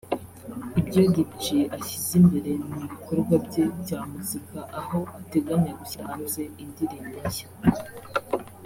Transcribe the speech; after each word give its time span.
icyo 0.81 1.01
Lil 1.13 1.25
G 1.41 1.43
ashyize 1.75 2.11
imbere 2.21 2.51
ni 2.71 2.79
ibikorwa 2.85 3.33
bye 3.45 3.63
bya 3.79 3.99
muzika 4.11 4.59
aho 4.79 4.99
ateganya 5.19 5.71
gushyira 5.79 6.03
hanze 6.11 6.41
indirimbo 6.63 7.17
nshya 7.29 7.47